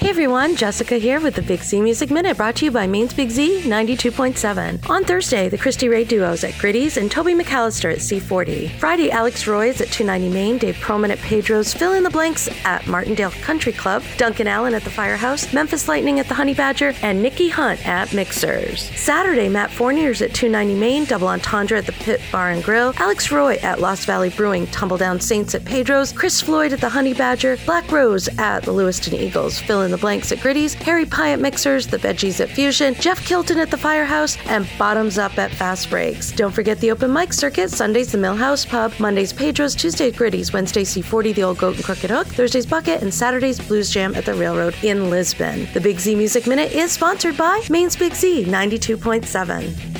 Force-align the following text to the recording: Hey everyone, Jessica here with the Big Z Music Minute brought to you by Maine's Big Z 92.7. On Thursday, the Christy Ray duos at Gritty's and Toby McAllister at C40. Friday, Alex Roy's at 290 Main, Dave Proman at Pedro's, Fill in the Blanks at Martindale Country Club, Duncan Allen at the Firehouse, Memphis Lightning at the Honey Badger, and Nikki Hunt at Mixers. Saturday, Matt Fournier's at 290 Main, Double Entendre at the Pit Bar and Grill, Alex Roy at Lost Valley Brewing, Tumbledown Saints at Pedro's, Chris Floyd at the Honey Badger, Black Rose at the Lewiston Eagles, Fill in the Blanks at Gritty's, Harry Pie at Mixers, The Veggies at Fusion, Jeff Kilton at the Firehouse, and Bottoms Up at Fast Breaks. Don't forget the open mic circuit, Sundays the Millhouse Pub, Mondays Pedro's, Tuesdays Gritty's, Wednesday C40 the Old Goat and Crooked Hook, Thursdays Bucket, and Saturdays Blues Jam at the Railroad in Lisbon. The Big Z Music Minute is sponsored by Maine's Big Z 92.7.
Hey 0.00 0.08
everyone, 0.08 0.56
Jessica 0.56 0.96
here 0.96 1.20
with 1.20 1.34
the 1.34 1.42
Big 1.42 1.62
Z 1.62 1.80
Music 1.80 2.10
Minute 2.10 2.36
brought 2.36 2.56
to 2.56 2.64
you 2.64 2.70
by 2.70 2.86
Maine's 2.86 3.12
Big 3.12 3.30
Z 3.30 3.62
92.7. 3.64 4.88
On 4.88 5.04
Thursday, 5.04 5.48
the 5.50 5.58
Christy 5.58 5.88
Ray 5.88 6.04
duos 6.04 6.42
at 6.42 6.58
Gritty's 6.58 6.96
and 6.96 7.10
Toby 7.10 7.34
McAllister 7.34 7.92
at 7.92 7.98
C40. 7.98 8.70
Friday, 8.78 9.10
Alex 9.10 9.46
Roy's 9.46 9.80
at 9.80 9.88
290 9.92 10.34
Main, 10.34 10.58
Dave 10.58 10.74
Proman 10.76 11.10
at 11.10 11.18
Pedro's, 11.18 11.72
Fill 11.72 11.92
in 11.92 12.02
the 12.02 12.10
Blanks 12.10 12.48
at 12.64 12.86
Martindale 12.86 13.30
Country 13.42 13.72
Club, 13.72 14.02
Duncan 14.16 14.48
Allen 14.48 14.74
at 14.74 14.82
the 14.82 14.90
Firehouse, 14.90 15.52
Memphis 15.52 15.86
Lightning 15.86 16.18
at 16.18 16.26
the 16.26 16.34
Honey 16.34 16.54
Badger, 16.54 16.94
and 17.02 17.22
Nikki 17.22 17.48
Hunt 17.50 17.86
at 17.86 18.12
Mixers. 18.12 18.90
Saturday, 18.98 19.48
Matt 19.48 19.70
Fournier's 19.70 20.22
at 20.22 20.34
290 20.34 20.80
Main, 20.80 21.04
Double 21.04 21.28
Entendre 21.28 21.78
at 21.78 21.86
the 21.86 21.92
Pit 21.92 22.20
Bar 22.32 22.50
and 22.50 22.64
Grill, 22.64 22.94
Alex 22.96 23.30
Roy 23.30 23.56
at 23.56 23.80
Lost 23.80 24.06
Valley 24.06 24.30
Brewing, 24.30 24.66
Tumbledown 24.68 25.22
Saints 25.22 25.54
at 25.54 25.64
Pedro's, 25.64 26.10
Chris 26.10 26.40
Floyd 26.40 26.72
at 26.72 26.80
the 26.80 26.88
Honey 26.88 27.12
Badger, 27.12 27.58
Black 27.64 27.92
Rose 27.92 28.28
at 28.38 28.64
the 28.64 28.72
Lewiston 28.72 29.14
Eagles, 29.40 29.58
Fill 29.58 29.82
in 29.82 29.90
the 29.90 29.96
Blanks 29.96 30.32
at 30.32 30.40
Gritty's, 30.40 30.74
Harry 30.74 31.06
Pie 31.06 31.30
at 31.32 31.40
Mixers, 31.40 31.86
The 31.86 31.96
Veggies 31.96 32.40
at 32.40 32.50
Fusion, 32.50 32.94
Jeff 32.94 33.24
Kilton 33.24 33.58
at 33.58 33.70
the 33.70 33.78
Firehouse, 33.78 34.36
and 34.46 34.68
Bottoms 34.78 35.16
Up 35.16 35.38
at 35.38 35.50
Fast 35.50 35.88
Breaks. 35.88 36.30
Don't 36.32 36.52
forget 36.52 36.78
the 36.80 36.90
open 36.90 37.10
mic 37.10 37.32
circuit, 37.32 37.70
Sundays 37.70 38.12
the 38.12 38.18
Millhouse 38.18 38.68
Pub, 38.68 38.92
Mondays 38.98 39.32
Pedro's, 39.32 39.74
Tuesdays 39.74 40.14
Gritty's, 40.14 40.52
Wednesday 40.52 40.82
C40 40.82 41.34
the 41.34 41.42
Old 41.42 41.58
Goat 41.58 41.76
and 41.76 41.84
Crooked 41.84 42.10
Hook, 42.10 42.26
Thursdays 42.26 42.66
Bucket, 42.66 43.02
and 43.02 43.12
Saturdays 43.12 43.58
Blues 43.58 43.90
Jam 43.90 44.14
at 44.14 44.26
the 44.26 44.34
Railroad 44.34 44.74
in 44.82 45.08
Lisbon. 45.08 45.66
The 45.72 45.80
Big 45.80 45.98
Z 45.98 46.14
Music 46.14 46.46
Minute 46.46 46.72
is 46.72 46.92
sponsored 46.92 47.38
by 47.38 47.64
Maine's 47.70 47.96
Big 47.96 48.14
Z 48.14 48.44
92.7. 48.44 49.99